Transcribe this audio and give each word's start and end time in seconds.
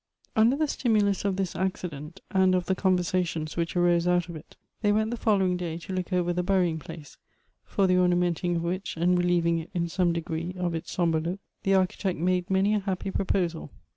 UNDER 0.35 0.55
the 0.55 0.67
stimulus 0.67 1.25
of 1.25 1.35
this 1.35 1.55
accident, 1.55 2.21
and 2.31 2.55
of 2.55 2.65
the 2.65 2.73
con 2.73 2.97
versations 2.97 3.55
which 3.55 3.75
arose 3.75 4.07
out 4.07 4.29
of 4.29 4.35
it, 4.35 4.55
they 4.81 4.91
went 4.91 5.11
the 5.11 5.15
fol 5.15 5.37
lowing 5.37 5.55
day 5.55 5.77
to 5.77 5.93
look 5.93 6.11
over 6.11 6.33
the 6.33 6.41
burying 6.41 6.79
place, 6.79 7.17
for 7.63 7.85
the 7.85 7.97
orna 7.97 8.15
menting 8.15 8.55
of 8.55 8.63
which 8.63 8.97
and 8.97 9.15
relieving 9.19 9.59
it 9.59 9.69
in 9.75 9.87
some 9.87 10.11
degree 10.11 10.55
of 10.57 10.73
its 10.73 10.89
sombre 10.91 11.21
look, 11.21 11.39
the 11.61 11.75
architect 11.75 12.17
made 12.17 12.49
many 12.49 12.73
a 12.73 12.79
happy 12.79 13.11
proposal. 13.11 13.69